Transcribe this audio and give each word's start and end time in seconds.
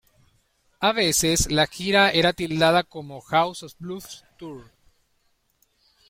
A 0.79 0.93
veces 0.93 1.51
la 1.51 1.67
gira 1.67 2.09
era 2.09 2.33
tildada 2.33 2.81
como 2.81 3.21
"House 3.21 3.61
of 3.61 3.73
Blues 3.77 4.25
Tour". 4.35 4.65